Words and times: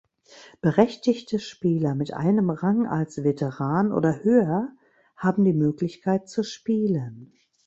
Berechtigte 0.61 1.37
Spieler 1.37 1.93
mit 1.93 2.11
einem 2.11 2.49
Rang 2.49 2.87
als 2.87 3.23
Veteran 3.23 3.91
oder 3.91 4.23
höher 4.23 4.69
haben 5.15 5.45
die 5.45 5.53
Möglichkeit 5.53 6.27
zu 6.27 6.41
spielen. 6.43 7.33